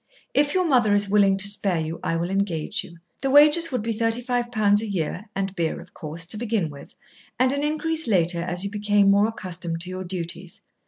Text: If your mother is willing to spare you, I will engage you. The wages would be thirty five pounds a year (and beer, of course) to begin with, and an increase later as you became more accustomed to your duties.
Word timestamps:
If 0.33 0.55
your 0.55 0.65
mother 0.65 0.95
is 0.95 1.07
willing 1.11 1.37
to 1.37 1.47
spare 1.47 1.79
you, 1.79 1.99
I 2.03 2.15
will 2.15 2.31
engage 2.31 2.83
you. 2.83 2.97
The 3.21 3.29
wages 3.29 3.71
would 3.71 3.83
be 3.83 3.93
thirty 3.93 4.21
five 4.23 4.51
pounds 4.51 4.81
a 4.81 4.87
year 4.87 5.29
(and 5.35 5.55
beer, 5.55 5.79
of 5.79 5.93
course) 5.93 6.25
to 6.25 6.37
begin 6.37 6.71
with, 6.71 6.95
and 7.37 7.51
an 7.51 7.63
increase 7.63 8.07
later 8.07 8.41
as 8.41 8.63
you 8.63 8.71
became 8.71 9.11
more 9.11 9.27
accustomed 9.27 9.79
to 9.81 9.91
your 9.91 10.03
duties. 10.03 10.61